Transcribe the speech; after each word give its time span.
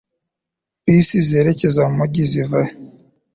Bisi 0.85 1.17
zerekeza 1.29 1.81
mu 1.87 1.93
mujyi 1.99 2.23
ziva 2.31 2.59
he? 2.67 2.71